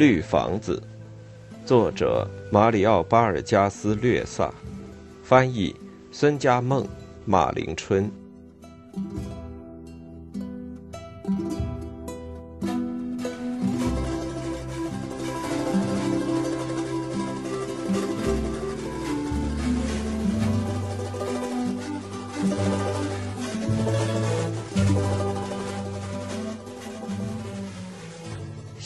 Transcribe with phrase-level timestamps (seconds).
[0.00, 0.82] 绿房子，
[1.66, 4.50] 作者马里奥·巴尔加斯略萨，
[5.22, 5.76] 翻译
[6.10, 6.88] 孙家梦、
[7.26, 8.10] 马林春。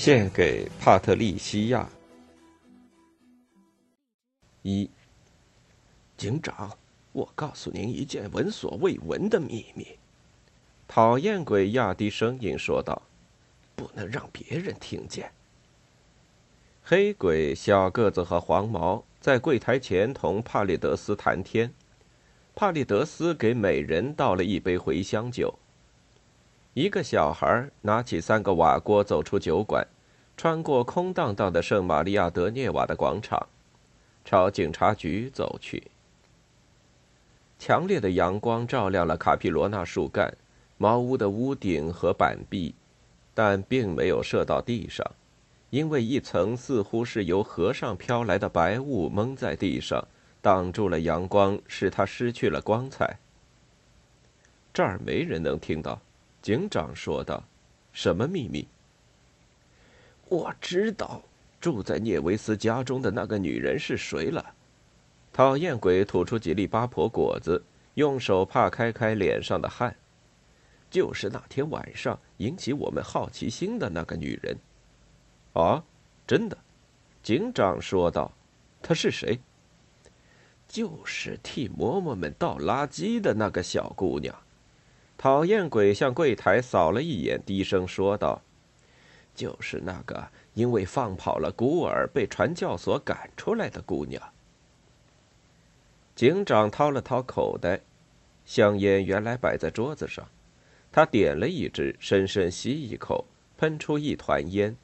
[0.05, 1.89] 献给帕特利西亚。
[4.61, 4.91] 一，
[6.15, 6.71] 警长，
[7.13, 9.87] 我告诉您一件闻所未闻的秘密。
[10.87, 13.01] 讨厌鬼压低声音说道
[13.75, 15.33] ：“不能让别人听见。”
[16.85, 21.73] 黑鬼小个子和黄毛在柜台前同帕列德斯谈天。
[22.55, 25.59] 帕列德斯给每人倒了一杯茴香酒。
[26.75, 29.87] 一个小孩拿起三个瓦锅，走出酒馆。
[30.37, 33.47] 穿过空荡荡的圣玛利亚德涅瓦的广场，
[34.25, 35.91] 朝警察局走去。
[37.59, 40.37] 强烈的阳光照亮了卡皮罗纳树干、
[40.77, 42.75] 茅屋的屋顶和板壁，
[43.33, 45.09] 但并没有射到地上，
[45.71, 50.07] 因为一层似乎是由河上飘来的白雾蒙在地上，
[50.43, 53.19] 挡住了阳光，使它失去了光彩。
[54.75, 56.03] 这儿没人能听到，
[56.43, 57.45] 警长说道
[57.95, 58.67] ：“什么秘密？”
[60.29, 61.23] 我知道
[61.61, 64.55] 住在聂维斯家中的那个女人是谁了。
[65.33, 67.63] 讨厌鬼吐出几粒八婆果子，
[67.95, 69.95] 用手帕开开脸上的汗。
[70.91, 74.57] 就是那天晚上引起我们好奇心的那个女人。
[75.55, 75.83] 啊，
[76.27, 76.57] 真的？
[77.23, 78.33] 警长说道。
[78.81, 79.41] 她是谁？
[80.69, 84.35] 就是替嬷嬷们倒垃圾的那个小姑娘。
[85.17, 88.43] 讨厌鬼向柜台扫了一眼，低声说道。
[89.35, 94.23] 就是那个因为放跑了孤儿被传教所赶出来的姑娘。
[96.15, 97.81] 警长掏了掏口袋，
[98.47, 100.27] 香烟原来摆在桌子上，
[100.93, 103.25] 他点了一支，深深吸一口，
[103.59, 104.77] 喷出一团烟。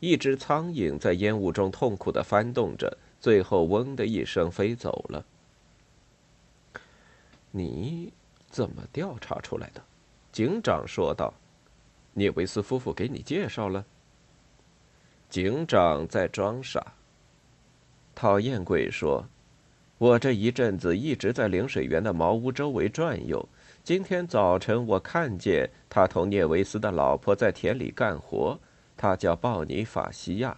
[0.00, 5.24] 一只苍蝇在烟雾中痛苦的翻动着，最后“嗡”的一声飞走了。
[7.50, 8.12] 你
[8.48, 9.82] 怎么调查出来的？
[10.32, 11.34] 警长说道。
[12.14, 13.84] 聂维斯夫妇给你介绍了。
[15.30, 16.94] 警长在装傻。
[18.14, 19.26] 讨厌鬼说
[19.96, 23.48] ：“我这一阵子一直在领水园的茅屋周围转悠。
[23.82, 28.58] 今天早晨我看见他同聂维斯的老婆在田里干活。
[28.96, 30.56] 他叫鲍尼法西亚。”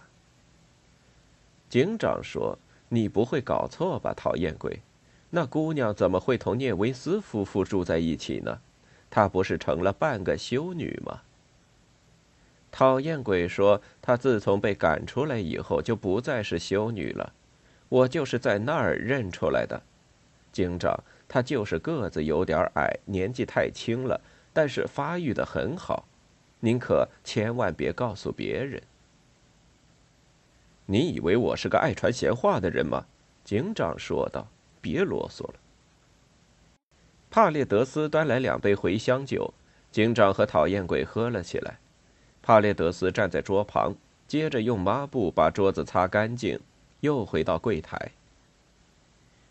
[1.69, 2.57] 警长说
[2.89, 4.81] ：“你不会搞错吧，讨厌鬼？
[5.29, 8.59] 那姑娘怎么会同聂维斯夫妇住在一起呢？
[9.09, 11.21] 她不是成了半个修女吗？”
[12.77, 17.31] 讨厌鬼说：“她自从被赶出来以后，就不再是修女了。
[17.87, 19.81] 我就是在那儿认出来的。
[20.51, 24.19] 警长，她就是个子有点矮，年纪太轻了，
[24.51, 26.05] 但是发育的很好。
[26.59, 28.83] 您可千万别告诉别人。
[30.85, 33.05] 你以为我是个爱传闲话的人吗？”
[33.45, 34.49] 警长说道。
[34.81, 35.53] “别啰嗦了。”
[37.31, 39.53] 帕列德斯端来两杯茴香酒，
[39.93, 41.79] 警长和讨厌鬼喝了起来。
[42.45, 43.95] 帕列德斯站在桌旁，
[44.27, 46.59] 接着用抹布把桌子擦干净，
[46.99, 48.11] 又回到柜台。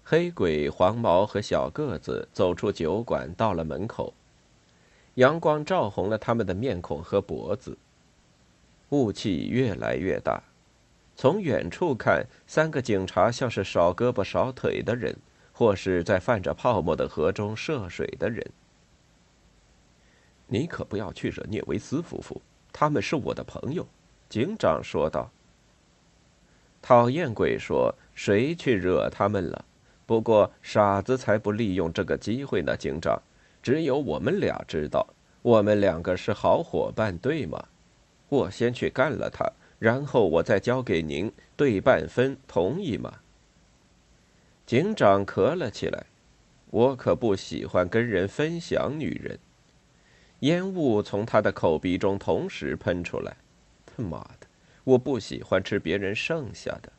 [0.05, 4.15] 黑鬼、黄毛和小个子走出酒馆，到了门口。
[5.15, 7.77] 阳光照红了他们的面孔和脖子。
[8.91, 10.41] 雾气越来越大，
[11.17, 15.17] 从远处看，三个警察像是少胳膊少腿的人，
[15.53, 18.49] 或是在泛着泡沫的河中涉水的人。
[20.47, 22.41] 你可不要去惹聂维斯夫妇。
[22.77, 23.87] 他们是我的朋友，
[24.29, 25.31] 警长说道。
[26.83, 29.65] 讨厌鬼说：“谁去惹他们了？
[30.05, 33.23] 不过傻子才不利用这个机会呢。”警长，
[33.63, 35.07] 只有我们俩知道，
[35.43, 37.65] 我们两个是好伙伴，对吗？
[38.29, 39.49] 我先去干了他，
[39.79, 43.21] 然后我再交给您对半分，同意吗？
[44.67, 46.07] 警长咳了起来，
[46.71, 49.39] 我可不喜欢跟人分享女人。
[50.45, 53.35] 烟雾从他的口鼻中同时喷出来。
[53.87, 54.47] 他妈的，
[54.85, 56.93] 我不喜欢吃别人剩下的。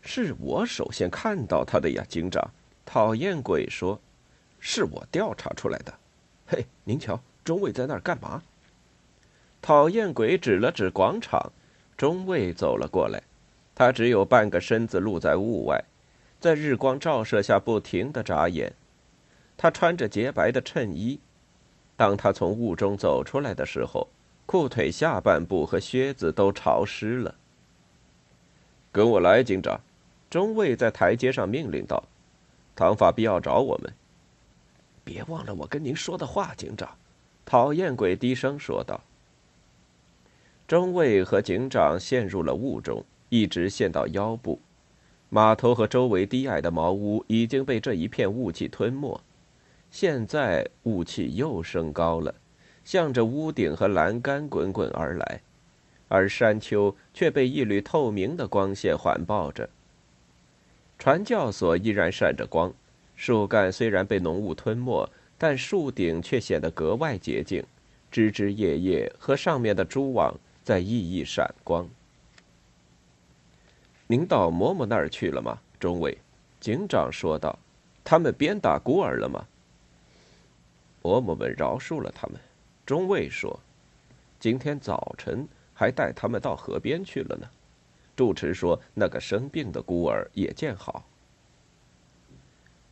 [0.00, 2.50] 是我首先看到他的呀，警长。
[2.86, 4.00] 讨厌鬼说
[4.60, 5.92] ：“是我调查出来的。”
[6.48, 8.42] 嘿，您瞧，中尉在那儿干嘛？
[9.60, 11.52] 讨厌鬼指了指广场，
[11.98, 13.22] 中尉走了过来。
[13.74, 15.84] 他只有半个身子露在屋外，
[16.40, 18.72] 在日光照射下不停的眨眼。
[19.58, 21.20] 他穿着洁白的衬衣。
[21.96, 24.06] 当他从雾中走出来的时候，
[24.44, 27.34] 裤腿下半部和靴子都潮湿了。
[28.92, 29.80] 跟我来，警长！
[30.28, 32.02] 中尉在台阶上命令道
[32.76, 33.92] ：“唐法必要找我们。”
[35.04, 36.96] 别忘了我跟您说的话，警长。”
[37.46, 39.00] 讨厌鬼低声说道。
[40.66, 44.60] 中尉和警长陷入了雾中，一直陷到腰部。
[45.28, 49.20] 码头和周围低矮的茅屋已经被这一片雾气吞没。
[49.98, 52.34] 现在雾气又升高了。
[52.84, 55.40] 向着屋顶和栏杆滚滚而来，
[56.06, 59.70] 而山丘却被一缕透明的光线环抱着。
[60.98, 62.74] 传教所依然闪着光，
[63.16, 65.08] 树干虽然被浓雾吞没，
[65.38, 67.64] 但树顶却显得格外洁净，
[68.10, 71.88] 枝枝叶叶和上面的蛛网在熠熠闪光。
[74.06, 75.58] 您到嬷嬷那儿去了吗？
[75.80, 76.18] 中尉，
[76.60, 77.58] 警长说道。
[78.04, 79.46] 他们鞭打孤儿了吗？
[81.06, 82.40] 嬷嬷们饶恕了他们。
[82.84, 83.60] 中尉说
[84.40, 87.48] ：“今天早晨还带他们到河边去了呢。”
[88.16, 91.06] 住持说：“那个生病的孤儿也见好。”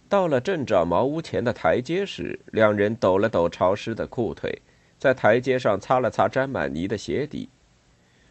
[0.09, 4.63] 到了镇长茅屋前的台阶时，两人抖了抖潮湿的裤腿，
[4.99, 7.49] 在台阶上擦了擦沾满泥的鞋底。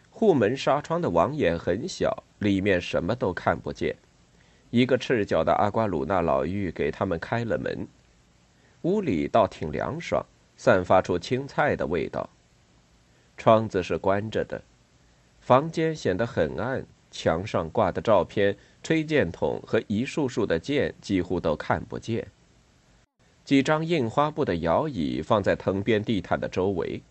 [0.09, 3.95] 户门纱窗的网眼很小，里面什么都看不见。
[4.69, 7.87] 一个赤脚的阿瓜鲁纳老妪给他们开了门。
[8.83, 10.25] 屋里倒挺凉爽。
[10.55, 12.29] 散发出青菜的味道。
[13.35, 14.61] 窗子是关着的，
[15.41, 16.85] 房间显得很暗。
[17.09, 22.27] 墙上挂的照片、吹箭筒和一束束的箭几乎都看不见。
[23.43, 27.01] 几张印花布的摇椅放在藤编地毯的周围。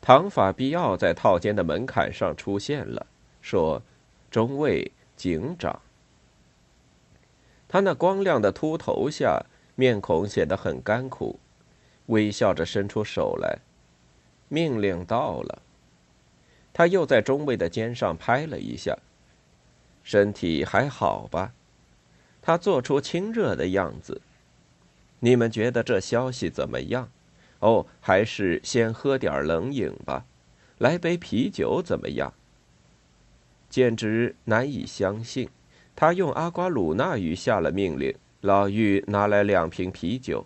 [0.00, 3.06] 唐法必奥在套间的门槛上出现了，
[3.40, 3.82] 说
[4.30, 5.80] ：“中尉，警长。”
[7.68, 9.44] 他那光亮的秃头下，
[9.74, 11.38] 面孔显得很干苦。
[12.06, 13.58] 微笑着伸出手来，
[14.48, 15.62] 命令到了。
[16.72, 18.98] 他又在中尉的肩上拍了一下。
[20.02, 21.54] 身体还好吧？
[22.42, 24.20] 他做出亲热的样子。
[25.20, 27.10] 你们觉得这消息怎么样？
[27.60, 30.26] 哦，还是先喝点冷饮吧。
[30.76, 32.34] 来杯啤酒怎么样？
[33.70, 35.48] 简直难以相信。
[35.96, 38.14] 他用阿瓜鲁纳语下了命令。
[38.44, 40.44] 老妪拿来两瓶啤酒。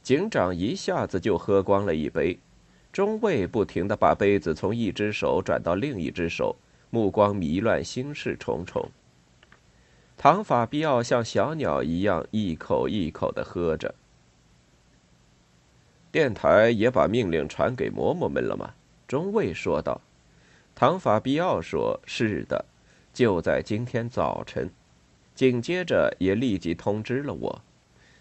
[0.00, 2.38] 警长一下子就喝光了一杯，
[2.92, 6.54] 中尉不停地把杯子从一只手转到另一只手，
[6.90, 8.88] 目光迷乱，心事重重。
[10.16, 13.92] 唐法比奥像小鸟一样一口一口地喝着。
[16.12, 18.72] 电台也把命令传给嬷嬷们了吗？
[19.08, 20.00] 中尉说道。
[20.76, 22.64] 唐法比奥说：“是的，
[23.12, 24.70] 就在今天早晨。”
[25.34, 27.62] 紧接着也立即通知了我。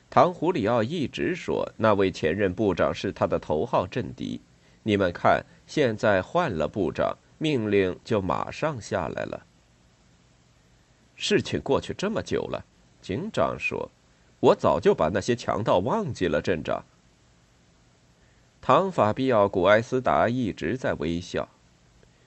[0.09, 4.41] 唐胡里奥一直说那位前任部长是他的头号政敌。
[4.83, 9.45] 你们看，现在换了部长，命令就马上下来了。
[11.15, 12.65] 事情过去这么久了，
[13.01, 13.89] 警长说
[14.41, 16.83] ：“我早就把那些强盗忘记了。”镇长。
[18.59, 21.47] 唐法比奥古埃斯达一直在微笑。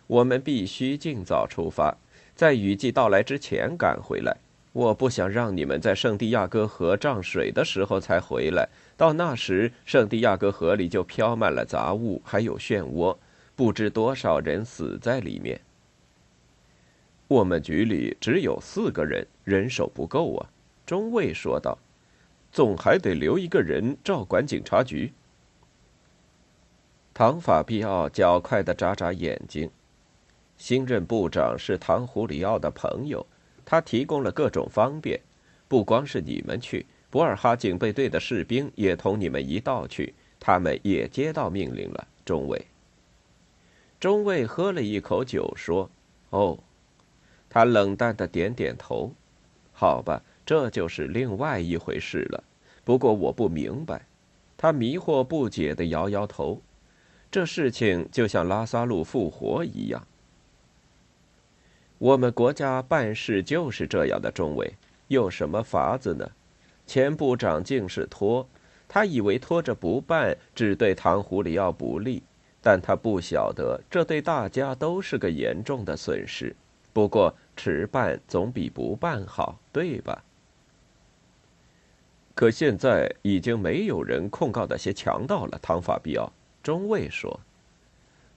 [0.06, 1.96] 我们必须尽早出发，
[2.34, 4.36] 在雨季到来之前赶回来。
[4.76, 13.16] 我不想让你们在圣地亚哥河涨水的时候才回来，到那时，圣地亚哥河里就飘满了杂物，还有漩涡，
[13.54, 15.58] 不知多少人死在里面。
[17.26, 20.50] 我们局里只有四个人，人手不够啊。”
[20.84, 21.78] 中尉说道
[22.52, 25.10] ，“总还得留一个人照管警察局。”
[27.14, 29.70] 唐法比奥较快的眨眨眼睛，
[30.58, 33.26] 新任部长是唐胡里奥的朋友。
[33.66, 35.20] 他提供了各种方便，
[35.68, 40.14] 不光是你们去，博尔哈警备队的士兵也同你们一道去。
[40.38, 42.06] 他们也接到命令了。
[42.24, 42.66] 中尉。
[43.98, 45.90] 中尉喝了一口酒，说
[46.30, 46.58] ：“哦。”
[47.50, 49.12] 他冷淡的点点头。
[49.72, 52.44] 好吧，这就是另外一回事了。
[52.84, 54.06] 不过我不明白。
[54.56, 56.62] 他迷惑不解的摇摇头。
[57.30, 60.06] 这事情就像拉萨路复活一样。
[61.98, 64.74] 我们国家办事就是这样的，中尉，
[65.08, 66.30] 有什么法子呢？
[66.86, 68.46] 前部长竟是拖，
[68.86, 72.22] 他以为拖着不办只对唐胡里奥不利，
[72.60, 76.54] 但他不晓得这对大家都是个严重的损失。
[76.92, 80.22] 不过迟办总比不办好，对吧？
[82.34, 86.30] 可现在已经没有人控告那些强盗了，唐法比奥
[86.62, 87.40] 中尉说。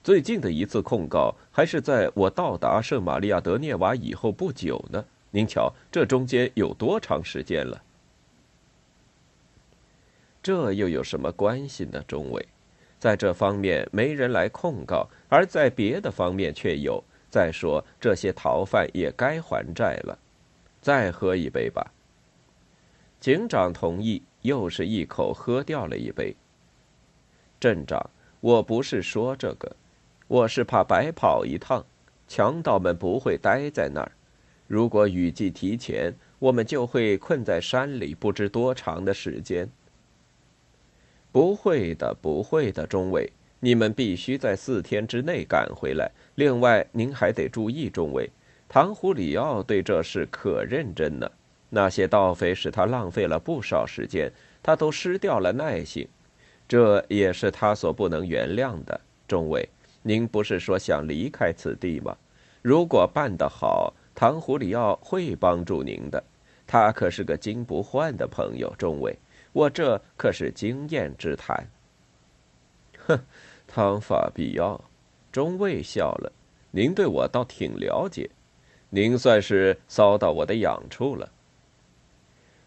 [0.02, 5.04] 最近的一次控告还是在我到达圣玛利亚德涅瓦以后不久呢。
[5.32, 7.82] 您瞧，这中间有多长时间了？
[10.42, 12.02] 这又有什么关系呢？
[12.08, 12.48] 中尉，
[12.98, 17.04] 在这方面没人来控告，而在别的方面却有。
[17.30, 20.18] 再说，这些逃犯也该还债了。
[20.82, 21.92] 再喝一杯吧。
[23.20, 26.36] 警长同意，又是一口喝掉了一杯。
[27.60, 29.76] 镇长，我不是说这个，
[30.30, 31.84] 我是怕白跑一趟。
[32.28, 34.12] 强盗们不会待在那儿。
[34.68, 39.68] 如果雨季提前，我们就会困在山里不知多长的时间。
[41.32, 46.12] 不会的，不会的，中尉，你们必须在四天之内赶回来。
[46.36, 48.30] 另外，您还得注意，中尉，
[48.68, 51.28] 唐胡里奥对这事可认真呢。
[51.72, 54.32] 那些盗匪使他浪费了不少时间，
[54.62, 56.08] 他都失掉了耐性，
[56.68, 59.02] 这也是他所不能原谅的。
[59.28, 59.68] 中尉，
[60.02, 62.16] 您不是说想离开此地吗？
[62.62, 66.24] 如果办得好，唐胡里奥会帮助您的。
[66.68, 69.18] 他可是个金不换的朋友，中尉，
[69.54, 71.68] 我这可是经验之谈。
[73.08, 73.20] 哼，
[73.68, 74.80] 汤法比奥，
[75.32, 76.32] 中尉笑了。
[76.72, 78.30] 您对我倒挺了解，
[78.90, 81.28] 您算是搔到我的痒处了。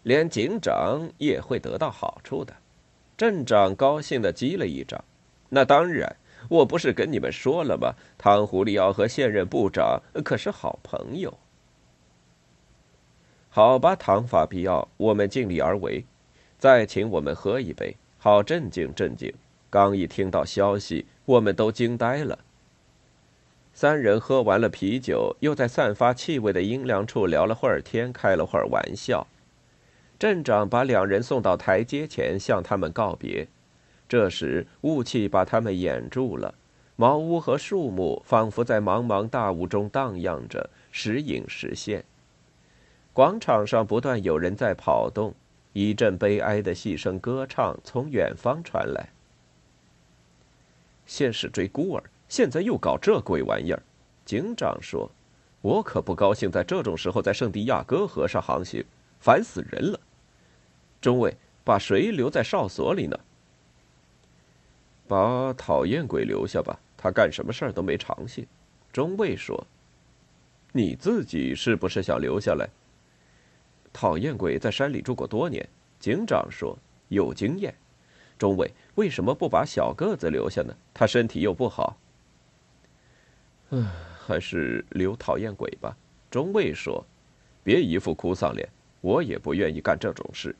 [0.03, 2.53] 连警长也会得到好处的，
[3.15, 5.01] 镇长高兴的击了一掌。
[5.47, 6.13] 那当然，
[6.49, 7.93] 我不是跟你们说了吗？
[8.17, 11.37] 汤胡里奥和现任部长可是好朋友。
[13.49, 16.05] 好吧，唐法比奥，我们尽力而为。
[16.57, 19.33] 再请我们喝一杯，好镇静镇静。
[19.69, 22.39] 刚一听到消息，我们都惊呆了。
[23.73, 29.27] 三人喝完了啤酒，又在散发气味的阴凉处聊了会儿天，开了会儿玩笑。
[30.19, 33.47] 镇长把两人送到台阶前，向他们告别。
[34.13, 36.53] 这时雾气把他们掩住了，
[36.95, 42.05] 茅屋和树木仿佛在茫茫大雾中荡漾着，时隐时现。
[43.11, 45.33] 广场上不断有人在跑动，
[45.71, 49.09] 一阵悲哀的细声歌唱从远方传来。
[51.07, 53.81] 先是追孤儿，现在又搞这鬼玩意儿。
[54.25, 55.09] 警长说
[55.61, 58.85] ：“我可不高兴在这种时候在圣地亚哥河上航行，
[59.19, 59.99] 烦死人了。”
[61.01, 63.19] 中尉，把谁留在哨所里呢？
[65.07, 68.45] 把讨厌鬼留下吧，他干什么事儿都没长性。
[68.91, 69.65] 中尉说
[70.71, 72.67] ：“你自己是不是想留下来？”
[73.91, 75.67] 讨厌鬼在山里住过多年，
[75.99, 76.77] 警长说
[77.09, 77.73] 有经验。
[78.37, 80.75] 中尉为什么不把小个子留下呢？
[80.93, 81.97] 他身体又不好。
[83.69, 83.77] 唉，
[84.25, 85.95] 还是留讨厌鬼吧。
[86.31, 87.05] 中尉说
[87.63, 88.67] ：“别一副哭丧脸，
[89.01, 90.55] 我也不愿意干这种事。”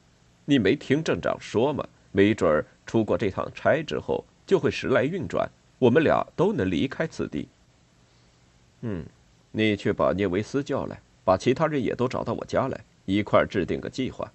[0.46, 1.88] 你没听镇长说吗？
[2.12, 7.48] 没准儿出过这趟差之后，就会时来运转，我们俩都能离开此地。
[8.82, 9.06] 嗯，
[9.52, 14.32] 你去把聂维斯叫来，把其他人也都找到我家来，一块儿制定个计划。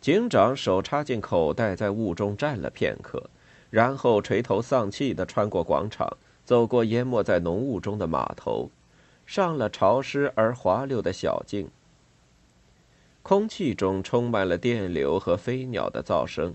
[0.00, 3.28] 警长手插进口袋，在雾中站了片刻，
[3.70, 8.70] 然后垂头丧气地穿过广场，走过淹没在浓雾中的码头，
[9.26, 11.68] 上了潮湿而滑溜的小径。
[13.22, 16.54] 空气中充满了电流和飞鸟的噪声。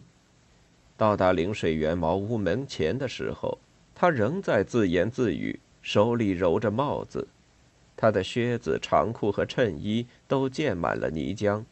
[1.02, 3.58] 到达领水园茅屋门前的时候，
[3.96, 7.28] 他仍在自言自语，手里揉着帽子。
[7.98, 11.64] 他的靴子、长裤和衬衣都溅满了泥浆。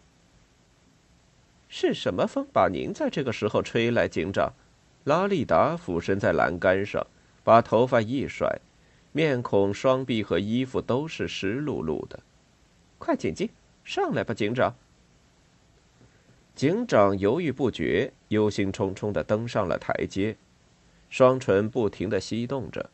[1.67, 4.51] 是什么风把您在这个时候吹来，警长？
[5.03, 7.05] 拉利达俯身在栏杆上，
[7.43, 8.59] 把头发一甩，
[9.11, 12.19] 面孔、双臂和衣服都是湿漉漉的。
[12.97, 13.47] 快请进，
[13.83, 14.73] 上来吧，警长。
[16.55, 20.35] 警长犹豫不决，忧心忡忡地登上了台阶，
[21.09, 22.89] 双唇不停地翕动着，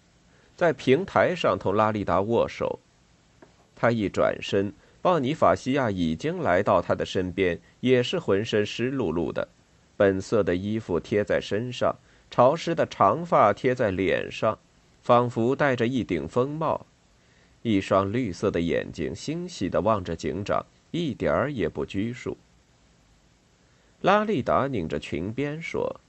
[0.56, 2.80] 在平台上同拉利达握手。
[3.76, 9.48] 他一转身，鲍尼法西亚已经来到他的身边，也是浑身湿漉漉的，
[9.98, 11.94] 本色的衣服贴在身上，
[12.32, 14.58] 潮湿的长发贴在脸上，
[15.04, 16.86] 仿佛戴着一顶风帽，
[17.62, 22.38] 一双绿色的眼睛欣喜地望着警长，一点儿也不拘束。
[24.06, 26.00] 拉利达拧着裙边说：“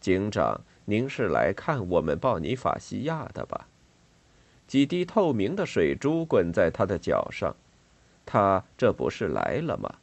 [0.00, 3.68] 警长，您是来看我们鲍尼法西亚的吧？”
[4.66, 7.54] 几滴透明的水珠滚在他的脚上。
[8.24, 9.96] 他这不是来了吗？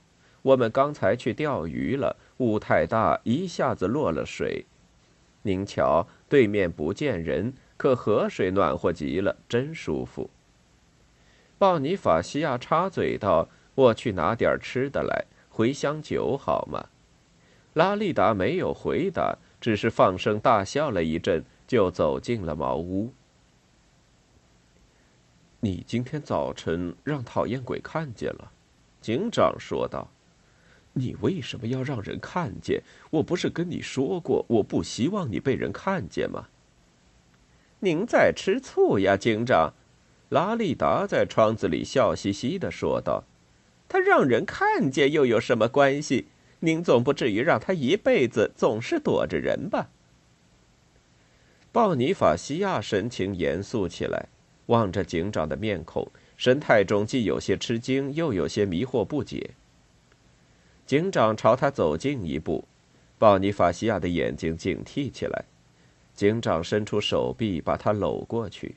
[0.43, 4.67] 我们刚才去钓鱼了，雾太大，一下子落了水。
[5.41, 10.29] 您瞧，对面不见人，可河水暖和极了，真舒服。
[11.57, 16.89] 鲍尼法西亚插嘴道：“我去拿点吃的来，茴香酒好吗？”
[17.73, 23.11] 拉利达没有回答，只是放声大笑了一阵，就走进了茅屋。
[25.59, 28.51] 你今天早晨让讨厌鬼看见了，
[29.01, 30.09] 警长说道。
[30.95, 32.83] 你为什么要让人看见？
[33.09, 36.49] 我不是跟你说过，我不希望你被人看见吗？
[37.79, 39.73] 您在吃醋呀，警长。
[40.29, 43.23] 拉利达在窗子里笑嘻嘻的说道
[43.89, 46.27] ：“他让人看见又有什么关系？
[46.63, 49.89] 您总不至于让他一辈子总是躲着人吧？”
[51.73, 54.27] 鲍尼法西亚神情严肃起来，
[54.67, 59.51] 望着警长的面孔，神态中既有些吃惊，又有些迷惑不解。
[60.85, 62.63] 警长朝他走近一步，
[63.19, 65.43] 鲍尼法西亚的眼睛警惕起来。
[66.15, 68.75] 警长伸出手臂，把他搂过去。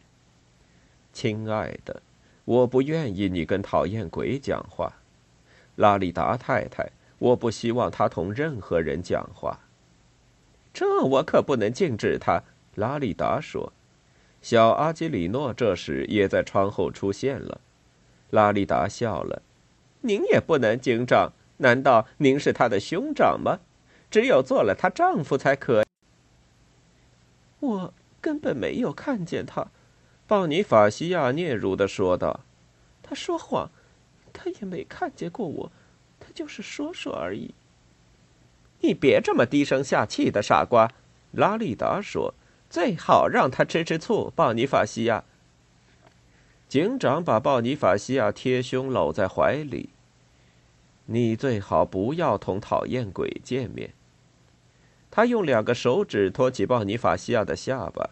[1.12, 2.02] 亲爱的，
[2.44, 4.92] 我不愿意你跟讨厌鬼讲话，
[5.76, 9.60] 拉里达太太，我不希望他同任何人讲话。
[10.72, 12.42] 这我可不能禁止他。
[12.74, 13.72] 拉里达说。
[14.42, 17.60] 小阿基里诺这时也在窗后出现了。
[18.30, 19.42] 拉里达笑了。
[20.02, 21.32] 您也不能，警长。
[21.58, 23.60] 难道您是他的兄长吗？
[24.10, 25.84] 只有做了他丈夫才可。
[27.60, 29.68] 我根本没有看见他，
[30.26, 32.40] 鲍尼法西亚嗫嚅的说道。
[33.02, 33.70] 他说谎，
[34.32, 35.72] 他也没看见过我，
[36.36, 37.54] 就是说说而已。
[38.82, 40.92] 你别这么低声下气的，傻瓜，
[41.32, 42.34] 拉利达说。
[42.68, 45.22] 最好让他吃吃醋，鲍尼法西亚。
[46.68, 49.90] 警长把鲍尼法西亚贴胸搂在怀里。
[51.06, 53.94] 你最好不要同讨厌鬼见面。
[55.12, 58.10] 他用两个手指托起鲍尼法西亚的下巴。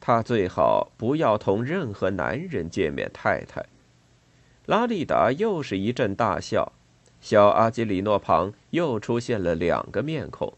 [0.00, 3.64] 他最好不要同任何男人见面，太太。
[4.68, 6.70] 拉利达又是一阵大笑。
[7.22, 10.52] 小阿基里诺旁又出现了两个面孔，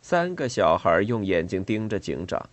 [0.00, 2.48] 三个小孩用眼睛盯着警长。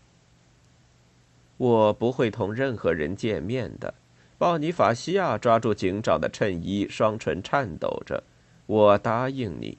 [1.57, 3.93] 我不会同任何人见面的。
[4.39, 8.23] 鲍尼法西亚抓住警长的衬衣，双唇颤抖着。
[8.65, 9.77] “我答应你。”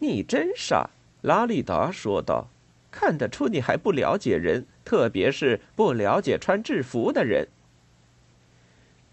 [0.00, 0.90] 你真傻，
[1.22, 2.48] 拉利达说道。
[2.90, 7.46] “看得出你还不了解人，特别是不了解穿制服的人。”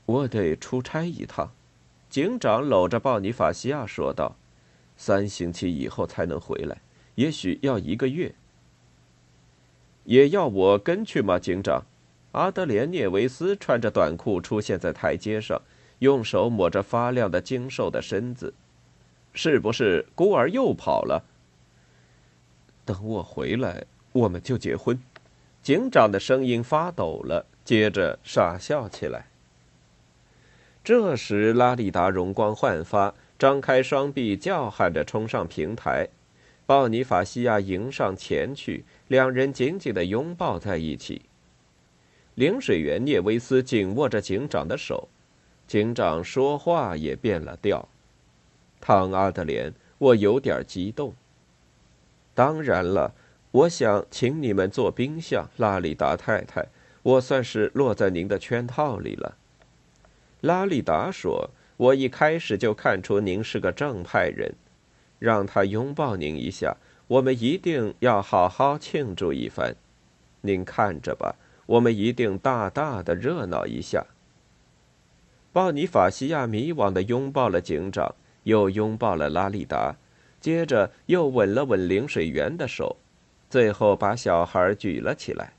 [0.05, 1.51] 我得出差一趟，
[2.09, 4.35] 警长搂着鲍尼法西亚说道。
[4.95, 6.81] “三星期以后才能回来，
[7.15, 8.35] 也许要一个月。”
[10.05, 11.85] 也要我跟去吗，警长？
[12.33, 15.61] 阿德莲涅维斯穿着短裤出现在台阶上，
[15.99, 18.53] 用手抹着发亮的精瘦的身子。
[19.33, 21.23] 是不是孤儿又跑了？
[22.85, 25.01] 等我回来，我们就结婚。
[25.61, 29.27] 警长的声音发抖了，接着傻笑起来。
[30.83, 36.09] 这时，拉里达容光焕发，张开双臂，叫喊着冲上平台。
[36.65, 41.21] 鲍尼法西亚迎上前去，两人紧紧的拥抱在一起。
[42.35, 45.07] 领水员聂维斯紧握着警长的手，
[45.67, 47.87] 警长说话也变了调。
[48.81, 51.13] 汤阿德莲，我有点激动。
[52.33, 53.13] 当然了，
[53.51, 56.67] 我想请你们做冰箱，拉里达太太，
[57.03, 59.37] 我算是落在您的圈套里了。
[60.43, 64.53] 拉利达说：“我一开始就看出您是个正派人。”
[65.17, 66.75] 让他拥抱您一下，
[67.07, 69.73] 我们一定要好好庆祝一番。
[70.41, 71.33] 您看着吧。
[71.65, 74.05] 我们一定大大的热闹一下。
[75.53, 79.95] 鲍尼法西亚迷惘的拥抱了警长，又拥抱了拉利达，
[80.41, 82.97] 接着又吻了吻领水员的手，
[83.49, 85.53] 最后把小孩举了起来。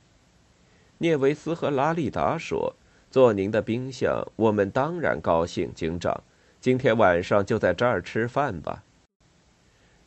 [0.99, 2.77] 涅维斯和拉利达说
[3.15, 6.21] ：“做您的冰箱，我们当然高兴。”警长，
[6.61, 8.83] 今天晚上就在这儿吃饭吧。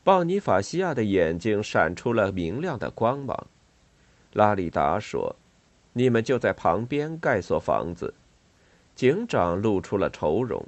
[0.03, 3.47] 鲍尼法西亚的眼睛闪出了明亮的光芒。
[4.33, 5.33] 拉里达说。
[5.93, 8.13] 你们就在旁边盖所房子。
[8.93, 10.63] 警长露出了愁容。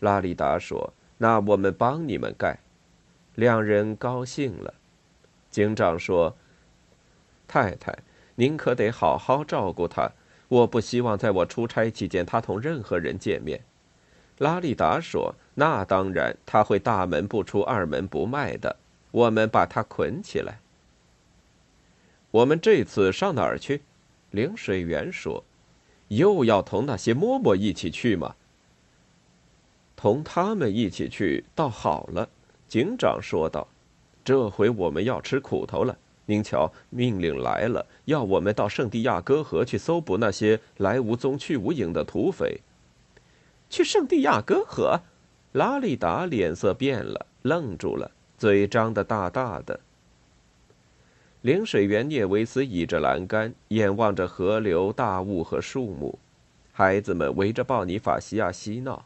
[0.00, 2.58] 拉里达说：“那我们帮你们盖。”
[3.36, 4.74] 两人高兴了。
[5.50, 6.36] 警长说
[7.48, 7.98] ：“太太，
[8.34, 10.12] 您可得好好照顾他。
[10.50, 13.64] 我不希望在我出差期间他同任何人见面。”
[14.38, 18.76] 拉里达说：“那当然，他会大门不出二门不迈的。
[19.10, 20.60] 我们把他捆起来。
[22.30, 23.82] 我们这次上哪儿去？”
[24.30, 25.44] 领水员说
[26.08, 28.34] ：“又要同那些嬷嬷一起去吗？”
[29.94, 32.28] 同他们一起去倒好了，
[32.66, 33.68] 警长说道
[34.24, 35.98] ：“这回我们要吃苦头了。
[36.30, 42.60] 您瞧，命令来了，要我们到圣地亚哥河去搜捕那些来无踪去无影的土匪。”
[43.68, 45.00] 去圣地亚哥河，
[45.50, 49.80] 拉里达脸色变了，愣住了，嘴张得大大的。
[51.40, 56.16] 领水员聂维斯倚着栏杆，眼望着河流、大雾和树木。
[56.72, 59.04] 孩子们围着鲍尼法西亚嬉闹。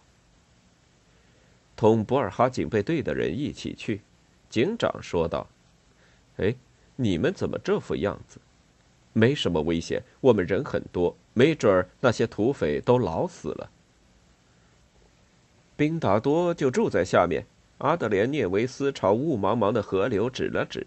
[1.74, 4.02] 同博尔哈警备队的人一起去。
[4.50, 5.46] 警长说道
[6.36, 6.54] ：“哎，
[6.96, 8.38] 你们怎么这副样子？
[9.12, 13.70] 没什么危险，我们人很多，没准儿那些土匪都老死了。”
[15.76, 17.46] 宾达多就住在下面。
[17.78, 20.86] 阿德连涅维斯朝雾茫茫的河流指了指，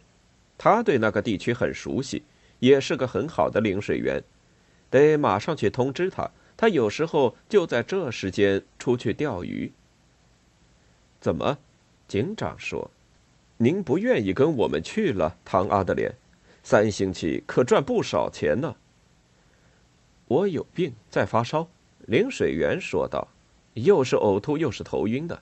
[0.57, 2.23] 他对那个地区很熟悉，
[2.59, 4.23] 也是个很好的领水员。
[4.89, 9.71] 得马上去通知他，他有时候就在这时间出去钓鱼。
[11.19, 11.57] 怎么？
[12.07, 12.89] 警长说
[13.57, 16.13] ：“您不愿意跟我们去了，唐阿德连？
[16.63, 18.75] 三星期可赚不少钱呢。”
[20.27, 21.67] 我有病，在发烧。
[22.05, 23.27] 领水员说道
[23.73, 25.41] ：“又是呕吐，又是头晕的。”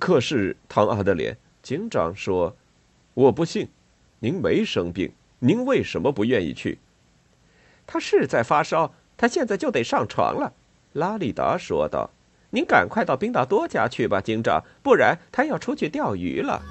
[0.00, 2.56] 可是，唐阿德连警长说
[3.14, 3.68] ：“我不信，
[4.20, 6.78] 您没生病，您为什么不愿意去？”
[7.86, 10.54] 他是在发烧，他现在就得上床了。”
[10.94, 12.10] 拉里达说道。
[12.54, 16.62] “您赶快到宾达多家去吧，警长，不然他要出去钓鱼了。”